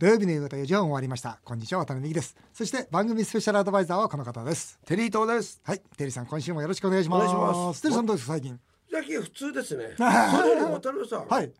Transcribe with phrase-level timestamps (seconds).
[0.00, 1.40] 土曜日の夕方4時半終わりました。
[1.44, 2.34] こんにちは渡辺美希です。
[2.54, 4.80] そして番組スペシャルアドバイザーはこの方です。
[4.86, 5.60] テリー東です。
[5.62, 7.34] はいテリーさん今週もよろしくお願いします。
[7.34, 7.82] お願いします。
[7.82, 8.58] テリーさんどうですか最近？
[8.90, 9.90] 最近普通ですね。
[9.98, 10.08] それ
[10.52, 11.52] より渡辺さん、はい。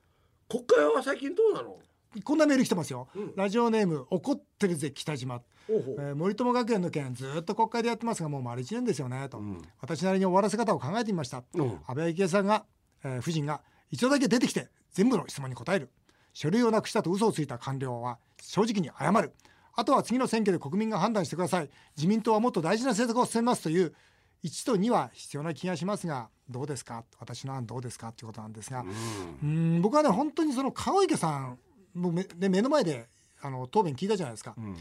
[0.49, 1.77] 国会は最近どうなの？
[2.25, 3.35] こんなメール来てますよ、うん。
[3.37, 5.43] ラジオネーム怒ってるぜ北島。
[5.69, 5.97] ほうほう。
[5.99, 9.61] えー森友学園の件ずっと国会でやってますがもう丸一年ですよねと、うん。
[9.83, 11.73] 私なりに終わらせ方を考えてみました、うん。
[11.87, 12.65] 安倍昭恵さんが、
[13.05, 13.61] えー夫人が
[13.91, 15.91] 一度だけ出てきて全部の質問に答える
[16.33, 19.33] 書類をなくしたと嘘をついた官僚は正直に謝る。
[19.75, 21.71] あとは次の選挙で国民が判断してください。
[21.97, 23.95] 自民党はもっと大事な政策を進めますという
[24.45, 27.05] 1と2は必要な気がしますがどうですか？
[27.19, 28.13] 私の案どうですか？
[28.13, 28.85] ということなんですが、
[29.43, 29.81] うん。
[29.83, 31.59] 僕はね本当にその川池さん
[31.95, 33.09] も目で目の前で
[33.43, 34.77] あの答弁聞いたじゃないですか、うん。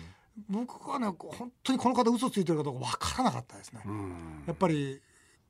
[0.49, 4.43] 僕はね本当にこの方嘘ついてるかどうか分からなかったですね、うん。
[4.47, 4.99] やっぱり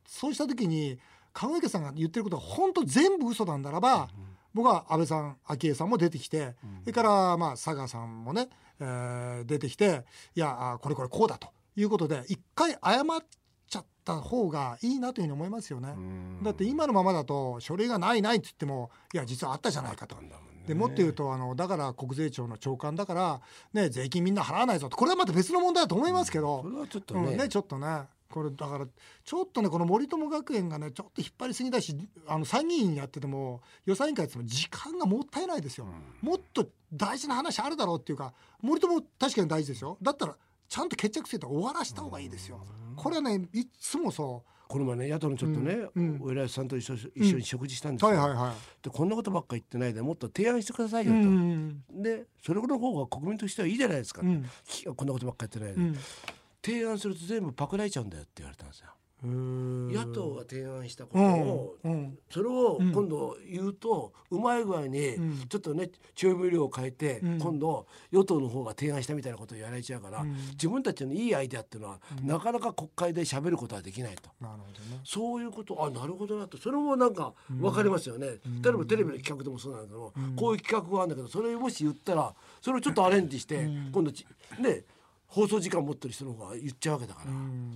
[0.06, 1.00] そうした時に
[1.34, 4.10] 川池さんが言ってることが本当全部嘘なんだらば、
[4.54, 8.50] 僕は安倍さん昭恵さんも出てきて、それからまあ佐賀さんもね、
[8.80, 10.04] えー出てきて
[10.36, 13.26] いやあこれこれこうだということで一回謝っ
[13.68, 15.94] ちゃった方がいいなというふうに思いますよね。
[15.96, 16.44] うん。
[16.44, 20.18] だって今のままだと書類がないないって言ってもいや実はあったじゃないかと。
[20.68, 23.42] でもっと言うとあのだから国税庁の長官だから、
[23.74, 24.98] ね、税金みんな払わないぞと。
[24.98, 28.86] これはまた別の問題だと思いますけど、それはちょっとうんね,、ねちょっとねこれだから
[29.24, 35.88] ちょっとねこの森友学園がねちょっと引っ張りすぎだしあの参議院やってても予算委員会やってても時間がもったいないですよ、
[36.22, 39.98] もっと大事な話あるだろうっていうか森友確かに大事ですよ。
[40.02, 42.62] だったらちゃんと決着つけて終わらした方がいいですよ、
[42.96, 46.22] これはねいつもそこの前ね野党のちょっとね、うんうん。
[46.22, 54.48] お偉いさんと一緒一緒に食事したんですよ、うはいはいはでこんなことばっか言ってないでもっと提案してくださいい、よと、うんでそれの方が国民としてはいいじゃないですか、うん。
[54.68, 56.00] きこんなことばっか言ってないで、うん
[56.64, 58.88] 提案すると全部パクられちゃうんだよって言われたんですよ。
[59.22, 59.92] うん。
[59.92, 61.92] 野党が提案したこうとを、ん。
[61.92, 62.18] うん。
[62.30, 62.94] それをうん。
[62.94, 65.38] 今度言うと、うまい具合にうん。
[65.50, 67.38] ちょっとね調味料を変えて、うん。
[67.38, 70.34] 今度与党の方が提案したみたいなことをやられちゃうから、うん。
[70.52, 74.30] 自分たちのいいアイデアっていうのは、なかなか国会で喋ることはできないと。
[74.40, 75.02] なるほどね。
[75.04, 76.58] そういうことあなるほどなと。
[76.58, 78.28] それもなんか分かりますよね、
[78.62, 84.26] 例えばテレビの企画でもそうなんだけど、こういう企画があるんだけどそれをもし言ったらそれをちょっとアレンジして、今度ち
[84.60, 84.84] ね
[85.30, 87.22] 放送時間持ってる人の方が言っちゃうわけだか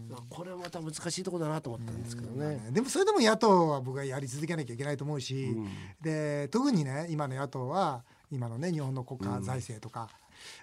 [0.09, 2.59] ら,、これはまた難しいところだなと思ったんですけどね。
[2.71, 5.55] でもそれでも野党は僕はやり続けなきゃいけないと思うし、
[6.01, 10.09] で特にね今の野党は今のね日本の国家財政とか、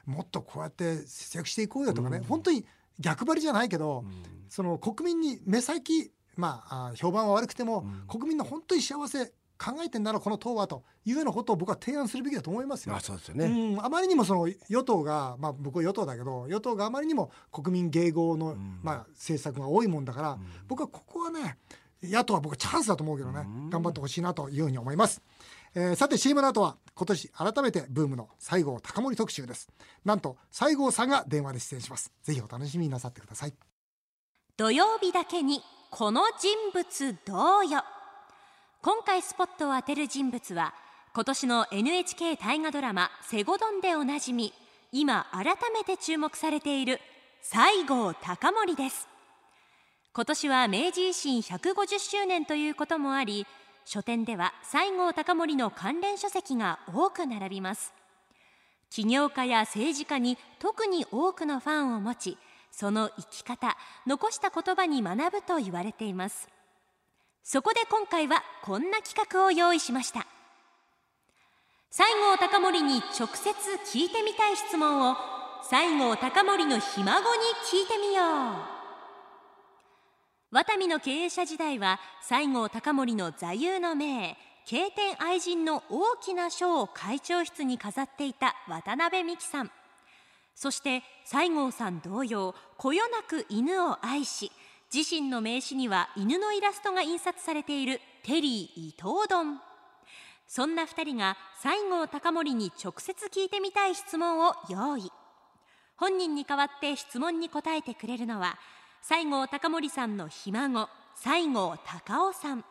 [0.04, 2.66] もっとこうやって節約していこうよとかね、本当に
[2.98, 4.04] 逆張りじゃないけど、
[4.48, 12.96] その国民に目先まああ評判は悪くても、国民の本当に幸せ考えてんならこの党はというようなことを僕は提案するべきだと思いますよ。
[12.96, 21.58] あそうですよね、うん、あまりにもその与党が、まあ、僕は与党だけど与党があまりにも国民迎合の、まあ、政策が多いもんだから、僕はここはね
[22.02, 25.20] 野党は僕はチャンスだと思うけどね、頑張ってほしいなというふうに思います。
[25.74, 29.68] えーさて CM の後は今年改めてブームの西郷隆盛特集です。
[30.04, 32.12] なんと西郷さんが電話で出演します。
[32.22, 33.54] ぜひお楽しみになさってください。
[34.56, 35.60] 土曜日だけに
[35.90, 37.82] この人物どうよ
[38.82, 40.72] 今回スポットを当てる人物は
[41.12, 44.54] 今年の NHK 大河ドラマ「セゴドン」でおなじみ
[44.90, 46.98] 今改めて注目されている
[47.42, 49.06] 西郷隆盛です。
[50.14, 53.46] 今年は明治維新150周年ということもあり
[53.84, 57.92] 書店では西郷隆盛の関連書籍が多く並びます。
[58.88, 62.38] 起業家や政治家に特に多くのファンを持ち
[62.70, 63.76] その生き方
[64.06, 66.48] 残した言葉に学ぶと言われています。
[67.42, 70.26] そこで今回はこんな企画を用意しました。
[71.90, 73.50] 西郷隆盛に直接
[73.98, 75.16] 聞いてみたい質問を
[75.68, 78.80] 西郷隆盛のひ孫に聞いてみよう。
[80.52, 84.36] ワタミの経営者時代は西郷隆盛の座右の銘
[84.66, 89.70] 経典愛人の大きな書を会長室に飾っていた渡辺美樹さん。
[90.54, 94.52] そして西郷さん同様こよなく犬を愛し
[94.92, 99.60] 自身の名刺には犬のイラストが印刷されているテリー伊藤丼。
[100.48, 105.12] そんな2人が西郷隆盛に直接聞いてみたい質問を用意。
[105.96, 108.58] 本人に代わって質問に答えてくれるのは
[109.02, 112.64] 西郷隆盛さんのひ孫西郷隆夫さん。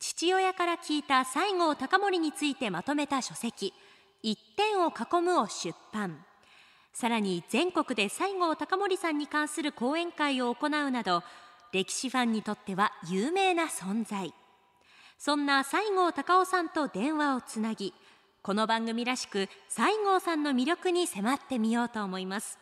[0.00, 3.74] 父親から聞いた西郷隆盛についてまとめた書籍
[4.22, 6.24] 「一点を囲む」を出版。
[6.92, 11.22] さらに全国で西郷隆盛さんに関する講演会を行うなど
[11.72, 14.34] 歴史ファンにとっては有名な存在。
[15.16, 17.92] そんな西郷隆夫さんと電話をつなぎ
[18.42, 22.58] この番組らしく西郷さんの魅力に迫ってみようと思います。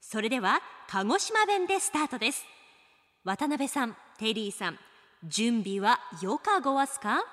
[0.00, 2.44] それでは鹿児島弁でスタートです。
[3.24, 4.78] 渡辺さんテリーさん
[5.24, 7.24] 準備はよかごわすか？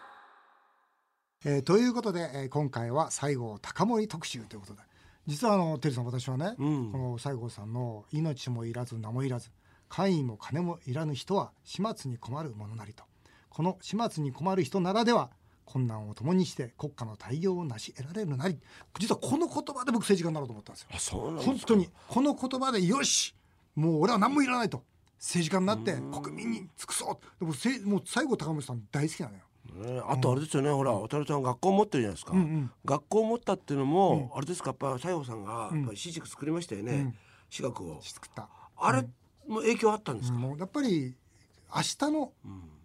[1.44, 4.82] えーということで、えー今回は西郷隆盛特集ということで
[5.27, 6.92] 実はあのテリーさん私はね、うん。
[6.92, 9.50] この西郷さんの命もいらず名もいらず
[9.89, 13.04] 官位も金もいらぬ人は始末に困るものなりと。
[13.50, 15.30] この始末に困る人ならでは
[15.63, 18.60] 困難を共にして国家の大業を成し得られるなり。
[19.00, 21.38] 実はこの言葉で僕政治家になろうと思ったんですよ。
[21.39, 23.36] 本当にこの言葉でよし
[23.75, 24.83] もう俺は何もいらないと
[25.18, 27.39] 政治家になって国民に尽くそう。
[27.39, 29.42] でもせもう西郷隆盛さん大好きなのよ
[29.74, 30.02] ね。
[30.08, 32.72] あとあれですよね、ほら渡辺さん学校持ってるじゃないですか、うんうん。
[32.86, 35.78] 学校持ったっていうのも、あれですかやっぱ西郷さんがうん。
[35.78, 37.16] やっぱり私塾作りましたよね、うん。
[37.50, 38.00] 私学を。
[38.02, 38.50] 作った。
[38.78, 39.08] あれ
[39.48, 41.16] も影響あったんですか、もうやっぱり
[41.76, 42.32] 明日の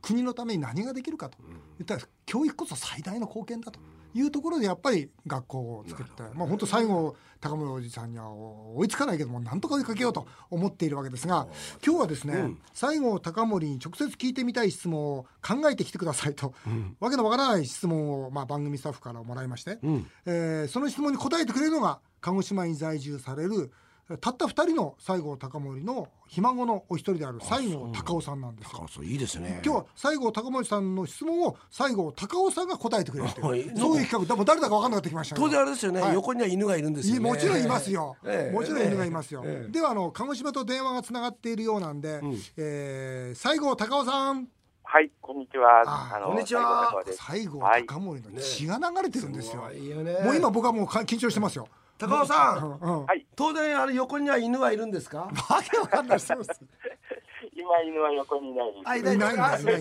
[0.03, 1.39] 国のために何ができるかと。
[1.79, 3.81] 言ったら教育こそ最大の貢献だと
[4.15, 11.47] いうところでやっぱり学校を作ってまあ本当最後高森おじさんには追いつかないけどもなんとか追いかけようと思っているわけですが
[11.85, 12.59] 今日はですね、うん。
[12.75, 16.53] 西郷隆盛に直接聞いてみたい質問を考えてきてくださいと、
[17.01, 20.07] わけのわからない質問をまあ番組スタッフからもらいまして、うん。
[20.27, 23.73] えーその質問に答えてくれるのが鹿児島に在住される
[24.19, 28.79] たった2人の西郷隆盛のひ孫のお一人である西郷隆夫さんなんですよ。
[28.79, 29.61] 高尾さんいいですね。
[29.65, 33.33] 今日は西郷隆盛さんの質問を西郷隆夫さんが答えてくれる。
[33.33, 33.63] と はい。
[33.77, 36.15] そういう企画でも誰だか分かんなくなってきました当然あれですよね、はい。
[36.15, 37.21] 横には犬がいるんですよね。
[37.21, 38.55] いもちろんいますよ、 ええ。
[38.55, 39.71] もちろん犬がいますよ、ええ。
[39.71, 42.37] ではあの鹿児島と電話がつながっているようなんで、ん。
[42.57, 44.49] えー西郷隆夫さん。
[44.83, 46.21] はい、こんにちは。
[46.25, 46.63] こんにちは。
[46.65, 47.23] 西郷隆夫です。
[47.33, 50.19] 西郷隆盛の血が流れてるんですよ、いいよね。
[50.25, 51.69] もう今僕はもうか緊張してますよ、
[52.01, 53.27] 高尾さうんんうん、はい。
[53.37, 55.19] 当然あれ横には犬はいるんですか？
[55.21, 55.31] わ
[55.71, 56.61] けわかんないですそうです。
[57.55, 58.83] 今犬は横にいないです。
[58.89, 59.79] あいいないんだいないんだそうで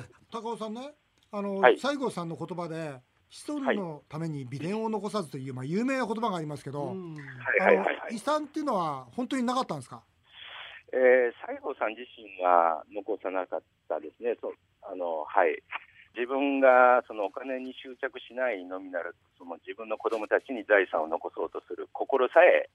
[0.00, 0.10] す。
[0.30, 0.94] 高尾さんね
[1.32, 1.78] あの、はい。
[1.78, 7.14] 西郷さんの言葉で一人のために美伝を残さずという、まあ、有名な言葉がありますけど、うん。
[7.14, 7.24] はい
[7.60, 7.96] あのはいはい。
[7.98, 8.14] はい。
[8.14, 10.02] 遺産っていうのは本当になかったんですか？
[10.92, 14.36] えー、西郷さん自身は残さなかったですね。
[14.40, 15.62] そうあのはい。
[16.16, 22.72] 自分がそのお金に執着しないのみならず、その自分の子供たちに財産を残そうとする心さえ、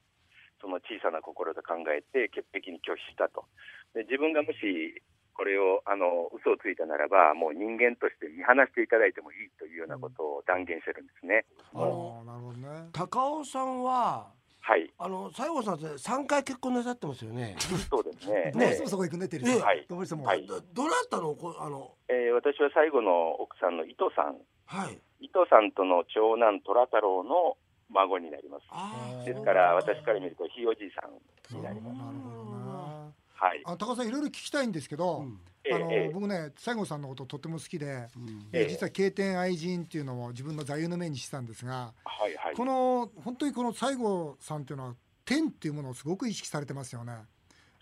[0.61, 3.49] その小さな心と考えて潔癖に拒否したと。
[3.97, 5.01] で自分がもし
[5.33, 11.45] これをあの嘘をついたならば、もう人間として見放していただいてもいいというようなことを断言してるんですね。
[11.73, 14.29] あのあなるほどね高尾さんは
[14.63, 17.55] はい、あの西郷さんって三回結婚なさってますよね。
[17.89, 18.51] そうですね。
[18.55, 19.85] どうしてもそこ行くねテリーさん、えはい。
[19.89, 20.45] どうしても、はい。
[20.45, 21.33] どどなたの？
[21.33, 21.91] こあの。
[22.07, 24.99] えー私は最後の奥さんの伊藤さん、はい。
[25.19, 27.57] 伊藤さんとの長男虎太郎の
[27.89, 29.25] 孫になります。
[29.25, 31.97] ですから私から見るとひいおじいさんになります。
[31.97, 33.13] なるほどな。
[33.33, 33.61] はい。
[33.65, 42.55] あの高尾さんいろいろ聞きたいんですけど、うんあのええ僕ね西郷さんのこととっても好きで、うん実は経典愛人っていうのも自分の座右の銘にしてたんですが、はいはい。
[42.55, 47.13] この本当にこの西郷さんっていうのは天っていうものをすごく意識されてますよね。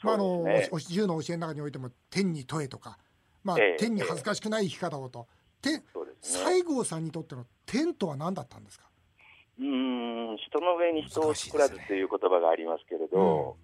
[0.03, 2.97] まああのそうですねお自由の教えの中においても天に問えとか、
[3.43, 5.27] まあ、ええ天に恥ずかしくない生き方をと。
[5.61, 6.55] 天そうですね。
[6.59, 8.85] 西郷さんにとっての天とは何だったんですか？
[9.59, 13.57] うーん、人の上に人を作らずという言葉がありますけれど、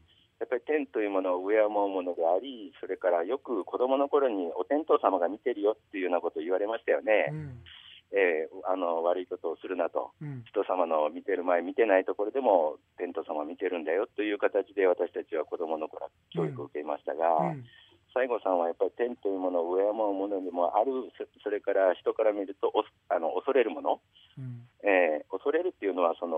[0.45, 7.33] やっぱり天というものを敬うものであり、それからよく子供の頃にお天道様が見てるよっていうようなことを言われましたよね。
[7.33, 7.65] うん。
[8.13, 10.11] えーあの悪いことをするなと。
[10.21, 10.43] うん。
[10.45, 17.65] 人様の見てる前、見てないところでも天道様見てるんだよという形で私たちは子供の頃教育を受けましたが、うん。
[18.13, 23.99] 西郷さんはやっぱり天というものを敬うものでもある、そそれから人から見るとおあの恐れるもの、
[24.37, 24.69] うん。
[24.85, 26.37] えー恐れるっていうのはその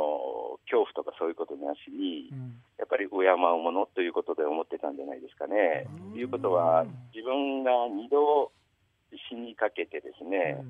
[0.69, 5.89] 恐怖とかそういうことなしに、うんやっぱり敬うものということで思ってたんじゃないですかね。
[6.07, 8.53] うんということは、自分が二度
[9.29, 10.61] 死にかけてですね、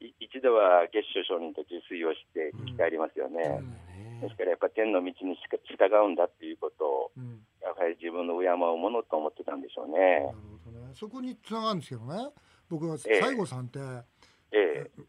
[0.00, 3.60] い一度は月初上人と自炊をして生き返りますよね。
[4.22, 7.10] ですからやっぱり天の道にしか従うんだっていうことを、
[7.60, 10.38] やはり自分の敬うものと思ってたんでしょうなねる。
[10.64, 10.94] ほどね。
[10.94, 12.30] そこにつながるんですけどね。
[12.70, 14.11] 僕はええ西郷さんって、ええ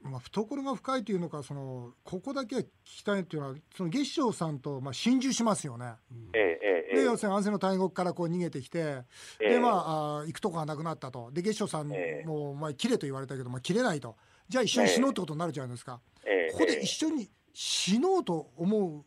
[0.02, 5.94] まあ、懐が深いというのかそのここだけ聞きたいっていうのはその月照さんとまあ心中しますよね。
[6.34, 9.04] ええええで要するに安政の大国からこう逃げてきて、え
[9.42, 9.50] え。
[9.56, 11.32] でまああー行くとこがなくなったと。
[11.32, 12.28] で月照さんええ。
[12.28, 14.16] もお前切れと言われたけど、まあ、切れないと。
[14.48, 19.04] じゃあ一緒に死のうってことになるじゃないですか、ええここで一緒に死のうと思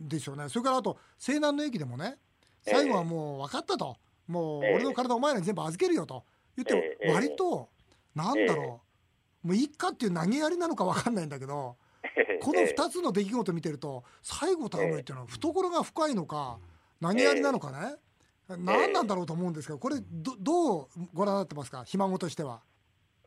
[0.00, 0.48] うんですよね。
[0.48, 2.16] それからあと西南の駅でもね
[2.66, 2.74] ええ。
[2.74, 3.96] 最後はもう分かったと。
[4.26, 4.74] もうええ。
[4.76, 6.24] 俺の体お前らに全部預けるよと
[6.56, 7.68] 言ってええ割と
[8.14, 8.85] なんだろう
[9.46, 11.76] もういっかっていう投げやりなのか分かんないんだけど
[12.40, 15.14] この2つの出来事を見てると西郷隆盛ってい。
[15.14, 16.14] うのは懐が深い。
[16.16, 16.58] のか
[17.00, 17.96] 投げやりなのかね
[18.48, 22.62] 何なんだろうと思うんですけどこれどどうご覧になってますかひ孫としては。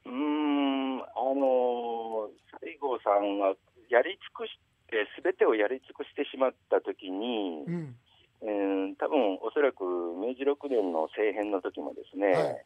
[0.06, 2.30] うーん、あの
[2.64, 3.56] 西郷さんは
[3.90, 4.58] やり尽くし
[4.88, 7.96] て、すべてをやり尽くしてしまったときにう、ん
[8.42, 12.66] うん、多分おそらく明治6年の政変の時もですね、はい。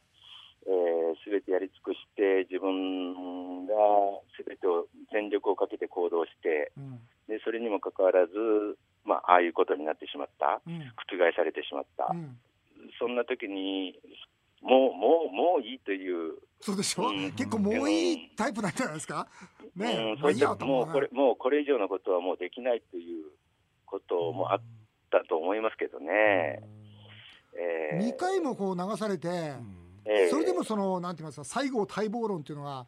[1.26, 3.74] すべてやり尽くして、自分が
[4.38, 8.34] すべてを全力をかけて行動して、うんでそれにもかかわらず、
[9.06, 10.80] まあ、ああいうことになってしまった、うん。
[10.80, 12.38] 覆されてしまった、うん。
[13.00, 13.98] そんな時に、
[14.62, 17.32] もう、もう、もういいという、そうでしょ、うん。
[17.34, 19.28] 結構もういいタイプなんじゃないですか？
[19.76, 23.26] ねうん、そういったもうこれ、もうこれ以上のことはもうできないという
[23.86, 24.62] こともあっ
[25.12, 26.62] たと思いますけどね。
[27.56, 28.08] えー。
[28.14, 29.28] 2回もこう流されて、
[30.06, 30.30] えー。
[30.30, 32.86] それでもそのなんて言いますか西郷待望論っていうのが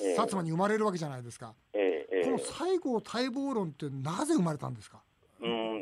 [0.00, 2.16] ええ薩摩に生まれるわけじゃないですか、えー。
[2.16, 2.24] えー。
[2.24, 5.02] この西郷待望論ってなぜ生まれたんですか？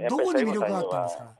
[0.08, 1.34] どこに魅力があったんですか？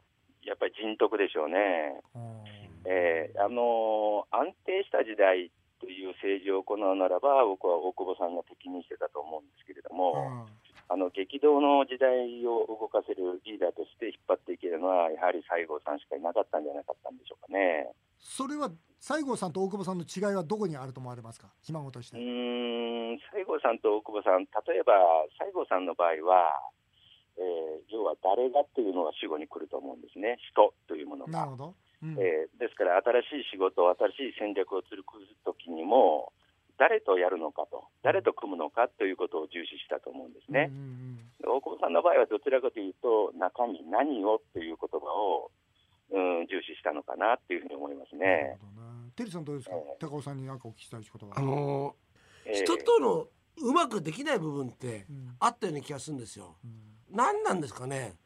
[0.45, 2.01] やっぱり人徳でしょうね。
[2.15, 2.45] うん。
[2.87, 10.47] えーあのー安定した時代という政治を行うならば、僕は大久保さんが適任してたと思うんですけれども、
[10.89, 17.89] あの激動の時代を動かせるリーダーとして引っ張っていけるのは、やはり西郷さんしかいなかったんじゃなかったんでしょうかね。
[18.19, 21.49] それは西郷さんと大久保さんの違いはどこにあると思われますか？
[21.61, 24.93] ひ孫としうて、ーん西郷さんと大久保さん、例えば
[25.41, 26.69] 西郷さんの場合は、
[27.39, 31.33] えー要は誰がっていうのが主語に来ると思うんですね、人というものが。
[31.33, 32.19] なるほど、うん。
[32.19, 33.87] えーですから、新しい仕事、
[34.17, 35.05] 新しい戦略を作る
[35.45, 36.33] ときにも、
[36.79, 40.71] 誰とやるのかと、誰と組むのかということを重視したと思うんですね。
[40.71, 40.75] う。
[40.75, 45.51] んで大久保さんの場合はどちらかというと、中身、何をという言葉を、
[46.11, 48.59] うん、重視したのかなっていうふうに思いますね。
[49.17, 51.39] テリーさんどうですか、ええ高尾さんに何かお聞きしたいことは。
[51.39, 51.95] あ、の
[52.45, 52.65] えー。
[52.65, 55.37] 人とのうまくできない部分ってうん。
[55.39, 56.57] あったような気がするんですよ。
[56.65, 56.84] うん
[57.15, 58.17] 何なんですかね。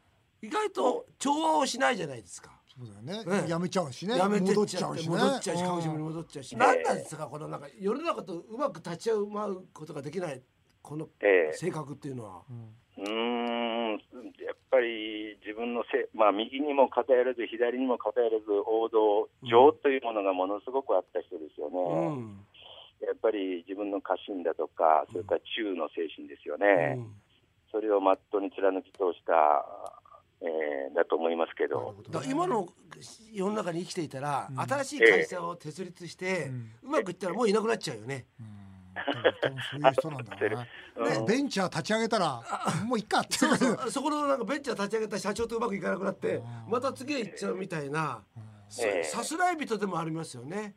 [0.42, 2.58] 意外と調和をしないじゃないですか。
[2.78, 9.26] そうだよね、ええやめちゃうしねやめて戻っちゃうしね戻っちゃうし、鹿児島にうん戻っちゃうし、え何なんですかこのなんか世の中とうまく立ち会う
[9.72, 10.40] ことができない
[10.80, 12.42] このえー性格っていうのは。
[12.48, 12.68] うん
[12.98, 13.92] うーん、
[14.42, 21.78] やっぱり自分のせ、まあ、右にも偏らず、左にも偏らず、王道、情というものがものすごくあった人ですよね。
[21.78, 22.44] うん。
[23.00, 26.98] やっぱり自分の家臣だとか、それから忠の精神ですよね。
[26.98, 27.27] うん
[27.70, 29.32] それをまっとうに貫き通した、
[30.40, 32.66] えーだと思いますけど、だから今の
[33.32, 34.60] 世の中に生きていたら、うん。
[34.60, 36.46] 新しい会社を設立して、
[36.82, 38.26] ううんまくいったらもういなくなっちゃうよね。
[39.70, 41.26] そういう人なんだろうねうん。
[41.26, 42.42] ベンチャー立ち上げたら
[42.84, 43.20] もういっか。
[43.20, 43.90] っ てそうそう。
[43.90, 48.22] そこのなんかベンチャー立ち上げた社長とうまくいかなくなってまた次へ行っちゃうみたいな
[48.68, 49.04] さええ。
[49.04, 50.74] さすらい人でもありますよね。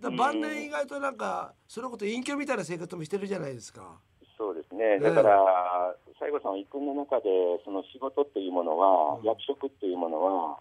[0.00, 4.00] だ晩年意外となんかそのこと隠居みたいな生活もしてるじゃないですか。
[4.36, 7.28] そうですね、だから、西郷さんは一君の中で、
[7.64, 9.24] その仕事っていうものは、うん。
[9.24, 10.58] 役職っていうものは、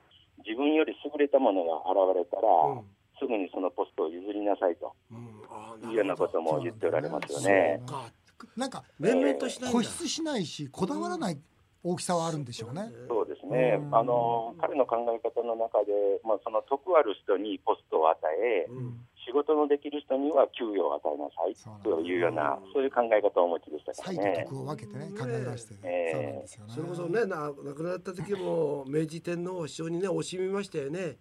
[0.48, 2.88] 自分より優れたものが現れたら、うん。
[3.20, 4.96] すぐにそのポストを譲りなさいと。
[5.12, 7.84] うん、いうようなことも言っておられますよね。
[7.86, 8.12] そうか。
[8.56, 11.38] なんか面々としない固執しないしこだわらない
[11.84, 12.90] 大きさはあるんでしょうね。
[13.10, 13.96] そうですね、うん。
[13.96, 15.92] あの彼の考え方の中で、
[16.24, 24.48] まあ、その徳ある人にポストを与え、うん仕事のできる人には給与を与えなさいというような、そういう考え方をお持ちでしたか才らね。
[24.52, 26.12] を分けてね考え出して、ええ。
[26.12, 26.74] そうなんですよね。
[26.74, 31.18] それこそねな亡くなった時も明治天皇師匠にね惜しみましたよね。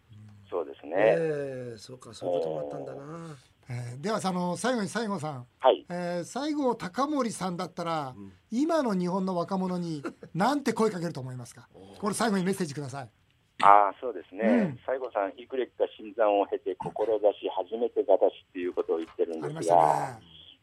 [0.51, 3.37] そうですね、ええそうかそういうこともあったんだな。
[3.69, 4.01] えー。
[4.01, 8.33] ではその最後に西郷さん、はい、えー、西郷隆盛さんだったら、ん。
[8.51, 10.03] 今の日本の若者に
[10.35, 11.69] なんて声かけると思いますか？
[11.99, 13.11] これ最後にメッセージください。
[13.63, 14.79] ああそうですね、うん。
[14.87, 16.95] 西郷さん、幾歴か新参を経て、志
[17.41, 20.19] し、初めてがだしっていうことを言ってるんですが。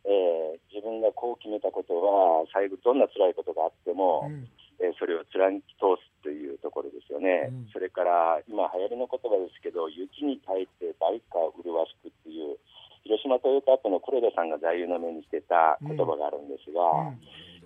[0.06, 4.48] えー自分がこう決めたことは、最後、どんな辛いことがあっても、うん。
[4.80, 7.70] えーそれを貫き通すというところですよね、うん。
[7.72, 12.60] それから今、流行りの言葉ですけど、雪に耐えて大化麗しくっていう、
[13.04, 17.20] 広島トヨタ後の黒田さんが座右の銘にしてた言葉があるんですが、うん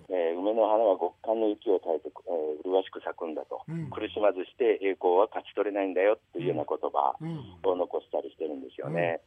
[0.09, 3.89] えー梅の花は極寒の雪を耐えて、えー麗しく咲くんだと、うん。
[3.89, 7.59] 苦しまずして栄光は勝ち取れないんだよっていうような言葉うん。
[7.63, 9.21] を残したりしてるんですよね。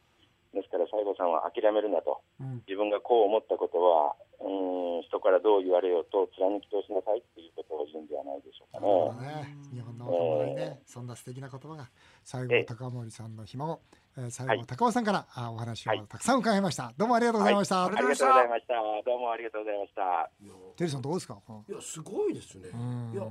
[0.53, 2.61] ですから西郷さんは諦めるなと、うん。
[2.67, 9.43] 自分がこう思ったことは、うーん人からどう言われようと貫き通しなさいっていうことを言うんではないでしょうかね。
[9.43, 11.89] ね、日本の若者にね、そんな素敵な言葉が
[12.23, 16.93] 西郷隆盛さんのひ孫、えー、西郷隆夫さんから、あお話をたくさん伺いました。
[16.97, 17.85] どうもありがとうございました。
[17.85, 18.73] ありがとうございました。
[19.05, 20.29] どうもありがとうございました。
[20.77, 21.37] テリーさんどうですか？
[21.67, 22.69] いやすごいですね。
[22.73, 23.23] うんいや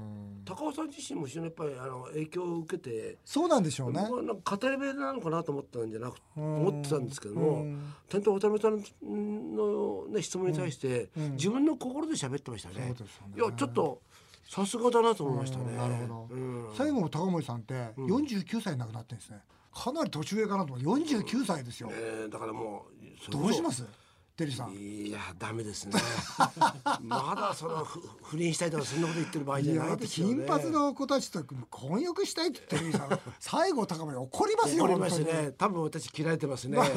[0.45, 3.17] 高尾さん自身も非常にやっぱりあの影響を受けて。
[3.25, 4.01] そうなんでしょうね。
[4.09, 12.93] 僕はなんか語り部なのかなと思ったんじゃなくうん思ってたんですけどうもんちゃんと渡辺さんの、ね、質問に対して、うん自分の心で喋ってましたね。
[12.97, 14.01] そうですよねいやちょっと
[14.49, 15.65] さすがだなと思いましたね。
[15.67, 19.39] うんなるほどうん西郷隆盛さんって49歳に亡くなってるんですね。
[19.75, 20.99] かなり年上かなと思う。
[20.99, 21.91] 49歳ですよ。
[21.93, 22.87] えーだからも
[23.29, 23.85] うどうします？
[24.37, 24.73] テリーさん。
[24.73, 25.93] いやダメですね。
[27.03, 30.35] まだそのふ不倫したいとかそんなこと言ってる場合じゃないですよね。
[30.37, 35.53] 金髪の子たちと婚約したいってテリーさん西郷隆盛怒りますよ怒りますね。
[35.59, 36.79] 多分私嫌われてますね。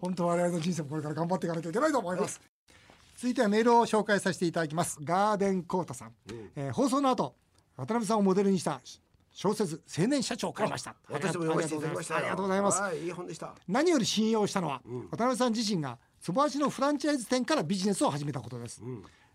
[0.00, 2.40] 本当我々の人生もこれから頑張っていかなきゃいけないと思います、
[3.16, 4.98] 続いてはメールを紹介させていただきます。
[5.02, 6.12] ガーデンコートさん、
[6.56, 7.34] えー放送の後
[7.76, 8.80] 渡辺さんをモデルにした
[9.36, 10.96] 小説青年社長を買いました。
[11.10, 12.80] 私も読ませていただきましたありがとうございます。
[12.80, 13.54] はいいい本でした。
[13.68, 18.80] 何より信用したのは、渡辺さん自身が坪足のフランチャイズ店からビジネスを始めたことです、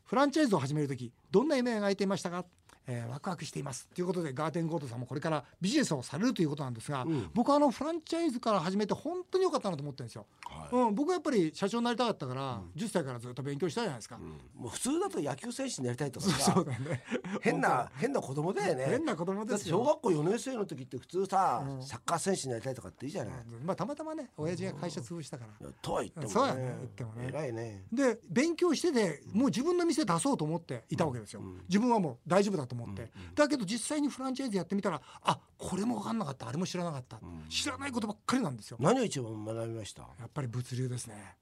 [0.03, 2.43] フランチャイズを始める時どんな夢を描いていましたか、
[2.87, 3.87] えーワクワクしています。
[3.93, 10.25] ということでガーデンゴートさんもこれからビジネスをされるということなんですが、僕はあのフランチャイズから始めて本当に良かったなと思ってるんですよ、
[10.71, 14.17] うん、僕はやっぱり社長になりたかったから、10歳からずっと勉強したじゃないですか、
[14.55, 16.51] もう普通だと野球選手になりたいとかさ。
[16.53, 17.03] そうだよね。
[17.41, 18.85] 変な変な子供だよね。
[18.87, 23.33] 変な子供です小学校4年生の時って普通さ、サッカー選手になりたいとかっていいじゃない、
[23.63, 26.31] まあたまたまね親父が会社潰したから、とは言ってもね。
[26.31, 27.27] そうやね言ってもね。
[27.27, 27.85] 偉いね。
[27.91, 36.47] で勉強しててもう自分の店出そうと思っていたわけですよ、自分はもう大丈夫だと思って、だけど実際にフランチャイズやってみたらあこれも分かんなかった。
[36.47, 38.77] あれも知らなかった、知らないことばっかりなんですよ。
[38.79, 40.03] 何を一番学びました？
[40.03, 41.35] やっぱり物流ですね。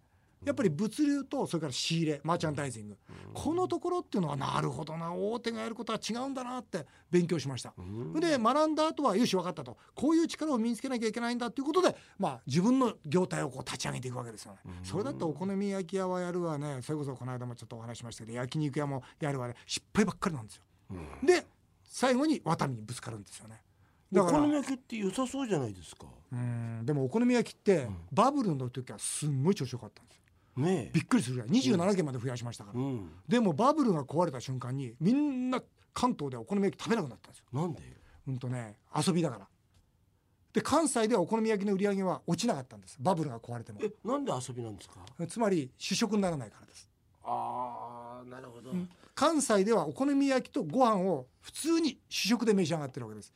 [0.45, 2.97] やっぱり物流とそれから仕入れマーチャンダイジング、
[3.33, 7.73] このところっていうのはなるほどな大手がやることは違うんだなって勉強しました、
[8.21, 9.75] で学んだ後はよし分かったと。
[9.95, 16.79] こういう力を身につけなきゃいけないんだっていうことで、まあ、自分の業態をこう立ち上げていくわけですよね、それだってお好み焼き屋はやるわね。
[16.83, 19.55] それこそこの間もちょっとお話ししましたけど焼肉屋もやるわね。
[19.65, 20.63] 失敗ばっかりなんですよ、
[21.23, 21.45] で
[21.83, 23.61] 最後にワタミにぶつかるんですよね。
[24.11, 26.05] だからお好み焼きって良さそうじゃないですか。
[26.31, 26.81] うん。
[26.85, 30.63] でもお好み焼きってバブルの時はすんごい調子よかったんですよ。
[30.63, 31.49] ねびっくりするぐらい。
[31.49, 33.11] 27件まで増やしましたから、えうん。
[33.27, 35.61] でもバブルが壊れた瞬間にみんな
[35.93, 37.45] 関東でお好み焼き食べなくなったんですよ。
[37.51, 37.81] なんで？
[38.27, 39.47] うんとね遊びだから。
[40.53, 42.97] で関西ではお好み焼きの売り上げは落ちなかったんです。
[42.99, 43.79] バブルが壊れても。
[43.83, 44.95] えなんで遊びなんですか？
[45.27, 46.89] つまり主食にならないからです。
[47.23, 48.71] ああなるほど、
[49.19, 53.33] 関西ではお好み焼きとご飯を普通に主食で召し上がってるわけです。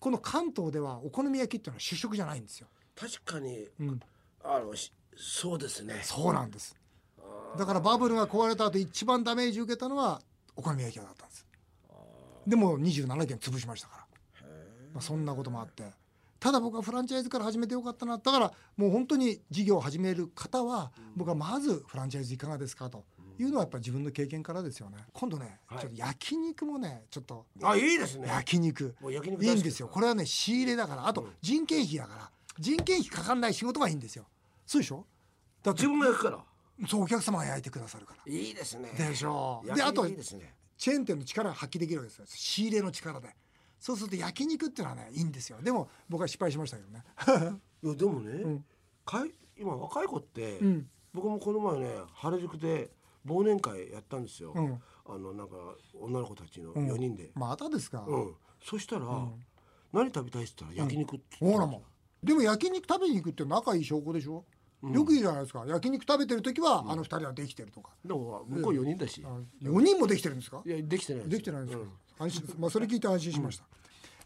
[0.00, 3.68] この関東ではお好み焼きっていうのは主食じゃないんですよ、確かに。
[3.78, 4.00] うん、
[4.42, 6.00] あのしそうですね。
[6.02, 6.74] そうなんです。
[7.56, 10.20] だからバブルが壊れた後一番ダメージ受けたのは
[10.56, 11.46] お好み焼き屋だったんです。
[12.44, 14.06] でも27件潰しましたか
[14.40, 14.48] ら、
[14.92, 15.84] まあ、そんなこともあって。
[16.40, 18.18] ただ僕はフランチャイズから始めてよかったな。
[18.18, 23.04] だからもう本当に事業を始める方は僕はまずフランチャイズいかがですかと
[23.38, 24.98] いうのはやっぱり自分の経験からですよね。
[25.12, 25.78] 今度ね、はい。
[25.80, 28.28] ちょっと焼肉もねちょっとあいいですね。
[28.28, 28.94] 焼肉。
[29.00, 29.88] もう焼肉いいんですよ。
[29.88, 31.06] これはね仕入れだから。
[31.06, 32.30] あと人件費だから。
[32.58, 34.26] 人件費かかんない仕事がいいんですよ。
[34.66, 35.06] そうでしょ？
[35.62, 36.44] だ自分が焼くから。
[36.88, 38.32] そうお客様が焼いてくださるから。
[38.32, 38.90] いいですね。
[38.96, 39.64] でしょ？
[39.82, 40.54] あといいですね。
[40.76, 42.24] チェーン店の力が発揮できるわけですよ。
[42.28, 43.28] 仕入れの力で。
[43.78, 45.58] そうすると焼肉っていうのはねいいんですよ。
[45.62, 47.04] でも僕は失敗しましたけどね。
[47.82, 48.64] いやでもね、ん。
[49.04, 50.88] かい今若い子って、うん。
[51.14, 52.90] 僕もこの前ね原宿で
[53.26, 54.82] 忘年会やったんですよ、うん。
[55.06, 55.54] あのなんか
[56.00, 56.90] 女の子たちのうん。
[56.90, 58.34] 4人で、またですか、うん。
[58.64, 59.06] そしたら、
[59.92, 61.82] 何食べたいって言ったら焼肉ってほらも
[62.22, 64.44] うでも焼肉食べに行くって仲いい証拠でしょ、
[64.82, 65.64] よく言うじゃないですか。
[65.66, 67.90] 焼肉食べてる時は、あの二人はできてるとか。
[68.04, 69.22] でも向こう4人だし、
[69.62, 70.62] 4人もできてるんですか？
[70.64, 71.92] いやできてないできてないんですか、うん。
[72.26, 73.64] 安心まあそれ聞いて安心しました、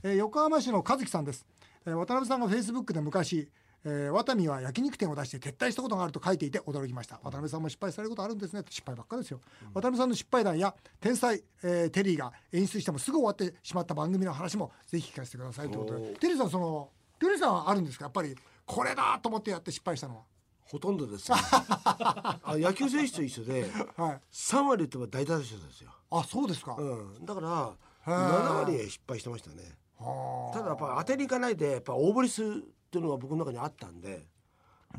[0.02, 1.46] えー横浜市の和樹さんです、
[1.86, 3.48] えー渡辺さんがフェイスブックで昔
[3.88, 7.20] えー、ワタミは焼肉店を出して撤退したことがあると書いていて驚きました。
[7.22, 8.62] 渡辺さんも失敗されることあるんですね。
[8.68, 9.40] 失敗ばっかですよ、
[9.74, 16.14] 渡辺さんの失敗談や天才、えーテリーが演出してもすぐ終わってしまった番組の話もぜひ聞かせてくださいということで。
[16.18, 18.06] テリーさんそのテリーさんはあるんですか？
[18.06, 18.34] やっぱり
[18.66, 20.24] これだと思ってやって失敗したの。
[20.64, 24.20] ほとんどです、ね、あ野球選手と一緒では はい。
[24.32, 26.82] 3割打てば大体勝ですよ、あそうですか、う
[27.20, 27.76] ん、だから
[28.08, 28.44] へー。
[28.44, 29.78] 7割失敗してましたね。
[29.96, 30.56] はあ。
[30.56, 34.24] ただやっぱ当てにいかないでやっぱ大振りするっていうのが僕の中にあったんで、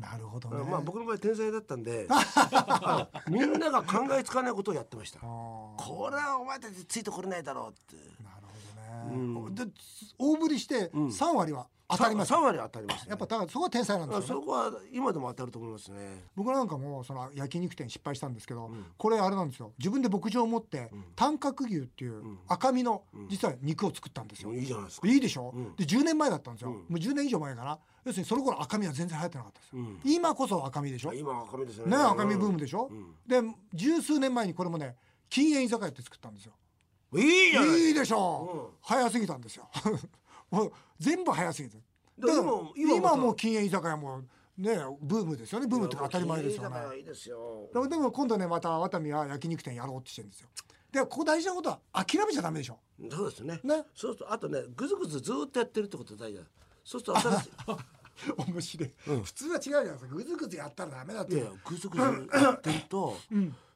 [0.00, 2.06] なるほどね、まあ僕の場合天才だったんで。
[3.28, 5.20] みんなが考えつかないことをやってました。
[5.20, 7.96] これはお前たちついてこれないだろうって。
[8.22, 8.37] な
[9.54, 9.64] で
[10.18, 14.42] 大振りして3割は当たります、3割当たります、ね、やっぱだからそこは天才なんですよね。
[14.42, 16.24] あそこは今でも当たると思いますね。
[16.36, 19.72] 僕なんかもその焼肉店失敗したんですけど、これあれなんですよ。
[19.78, 25.08] 自分で牧場を持って短角牛っていう赤身の実は肉を作ったんですよ、いいじゃないですか。
[25.08, 25.76] いいでしょ、うん。
[25.76, 26.76] で10年前だったんですよ、うん。
[26.76, 27.78] もう10年以上前かな。
[28.04, 30.00] 要するにその頃赤身は全然流行ってなかったですよ、うん。
[30.04, 31.12] 今こそ赤身でしょ？
[31.12, 31.96] ね今赤身ですよね。
[31.96, 33.14] 赤身ブームでしょ、うん。
[33.26, 33.40] で
[33.72, 34.94] 十数年前にこれもね
[35.30, 36.52] 禁煙居酒屋って作ったんですよ
[37.14, 37.80] いいじゃない。
[37.80, 38.76] いいでしょ、う。
[38.82, 39.68] 早すぎたんですよ。
[40.50, 41.76] もう全部早すぎて。
[42.18, 43.36] でだからも今もう。
[43.36, 44.22] 禁煙居酒屋も
[44.56, 45.66] ねブームですよね。
[45.66, 47.02] ブームっていうか当たり前ですよね。
[47.02, 47.70] ですよ。
[47.72, 50.48] でも今度ねまたワタミは焼肉店やろうってしてるんですよ。
[50.90, 52.78] でここ大事なことは諦めちゃダメでしょ。
[53.10, 53.60] そうですね。
[53.62, 53.84] ね。
[53.94, 56.44] そうするとあとねぐずぐずずーっとやってるってこと大事だ。
[56.84, 57.50] そうすると新しい
[58.36, 58.92] 面白い、
[59.22, 60.14] 普通は違うじゃないですか。
[60.14, 63.16] ぐずぐずやったらダメだっていやぐずぐずやってると、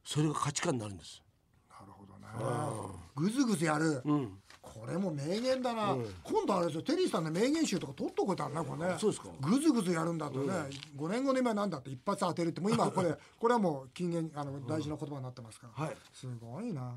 [0.03, 1.23] それが価値観になるんです。
[1.71, 4.39] なるほどねぐずぐずやる、うん。
[4.61, 6.15] ここれも名言だな、うん。
[6.23, 9.29] 今度あれですよテリーさんの名言集とか取っとこえたらねこれねそうですか。
[9.41, 10.53] ぐずぐずやるんだとね、
[10.97, 15.97] 5年後の今なんだって一発当てるってもう今これ これはもう金言あの大事な言葉になってますから、はい。
[16.13, 16.95] すごいな、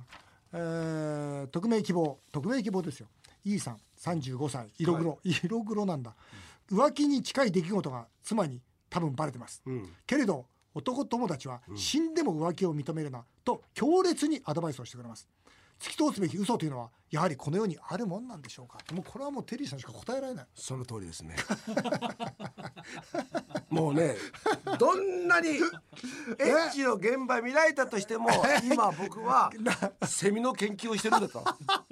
[0.54, 2.20] えー、匿名希望。
[2.32, 3.08] 匿名希望ですよ。
[3.44, 4.72] E さん35歳。
[4.78, 6.16] 色黒、色黒なんだ。
[6.72, 9.90] 浮気に近い出来事が妻に多分バレてます、うん。
[10.08, 15.28] けれど男友達は死んでも浮気を認めるなと強烈にアドバイスをしてくれます
[15.80, 18.80] 突き通すべき嘘というのはやはりこの世にあるもんなんでしょうか。
[18.94, 20.46] もうこれはもうテリーさんしか答えられない。
[20.54, 21.36] その通りですね。
[23.70, 24.16] もうね
[24.80, 25.50] どんなに
[26.40, 28.30] エッチの現場見られたとしても
[28.64, 29.52] 今僕は
[30.06, 31.44] セミの研究をしてるんだと。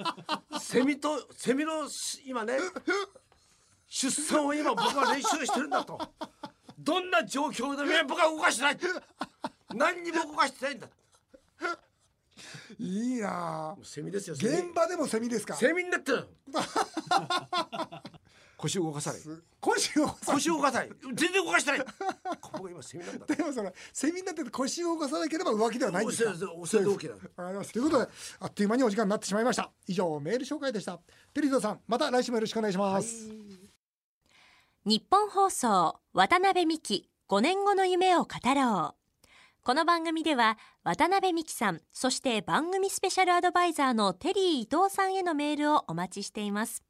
[0.59, 1.87] セミとセミの
[2.25, 2.57] 今ね
[3.87, 5.99] 出産を今僕は練習してるんだと。
[6.79, 8.77] どんな状況でも僕は動かしてない。
[9.73, 10.87] 何にも動かしてないんだ
[12.85, 13.75] いいなあ。
[13.83, 15.55] セミですよ現場でもセミですか？
[15.55, 16.27] セミになってる
[18.57, 19.21] 腰を動かさない。
[19.59, 20.89] 腰を腰を動かさない。
[21.15, 21.85] 全然動かしてない。
[22.41, 23.25] ここが今セミなんだ。
[23.25, 26.31] でもそれセミになってて腰を動かさなければ浮気ではないんですか？
[26.31, 26.51] おっしゃる。
[26.59, 27.15] おっしゃる通りだ
[27.65, 29.71] ということであっという間にお時間になってしまいました。
[29.87, 30.99] 以上メール紹介でした。
[31.33, 33.29] テリーさんまた来週もよろしくお願いします、
[34.85, 39.02] 日本放送渡辺美希5年後の夢を語ろう
[39.65, 46.83] この番組では渡辺美希さんそして番組スペシャルアドバイザーのテリー伊藤さんへのメールをお待ちしています。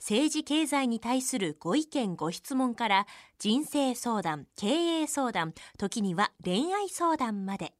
[0.00, 3.06] 政治経済に対するご意見ご質問から
[3.38, 7.72] 人生相談経営相談時には恋愛相談まで。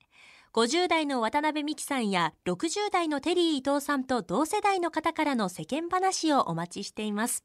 [0.52, 7.44] 50代の渡辺美希さんや60代のテリー伊藤さんと同世代の方からの世間話をお待ちしています。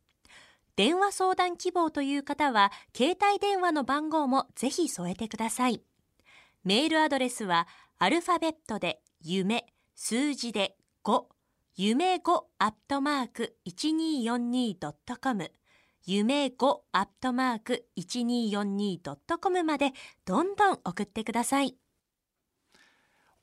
[0.76, 5.82] 電話相談希望という方は携帯電話の番号もぜひ添えてください。
[6.66, 7.68] メールアドレスは
[8.00, 11.24] アルファベットで夢数字で5
[11.76, 12.22] 夢5
[12.58, 15.52] アットマーク 1242.com
[16.06, 19.92] 夢5アットマーク 1242.com まで
[20.24, 21.76] どんどん送ってください。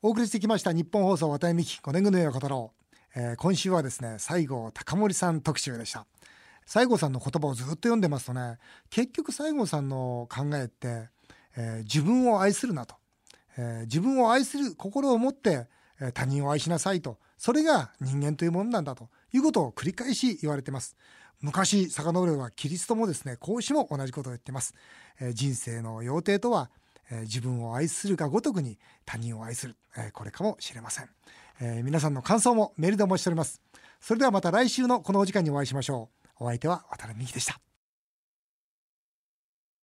[0.01, 2.73] お送りしてきました日本放送渡辺美希5年後の夢を語ろ
[3.15, 6.07] う、えー今週はですね西郷隆盛さん特集でした。
[6.65, 8.57] 西郷さんの言葉をずっと読んでますとね
[8.89, 11.11] 結局西郷さんの考えって、
[11.55, 12.95] えー自分を愛するなと、
[13.57, 15.67] えー自分を愛する心を持って、
[16.01, 17.19] えー他人を愛しなさいと。
[17.39, 19.09] それが人間というものなんだと。
[19.33, 20.97] いうことを繰り返し言われてます。
[21.41, 24.75] 昔遡ればキリストもですね孔子も同じことを言ってます、
[25.21, 26.71] えー人生の要諦とは
[27.11, 31.09] えー自分を愛するがごとくに他人を愛する、えーこれかもしれません、
[31.61, 33.63] えー皆さんの感想もメールでお待ちしております。
[34.01, 36.11] それではまた来週のこのお時間にお会いしましょ
[36.41, 36.45] う。
[36.45, 37.70] お相手は渡辺美希でした。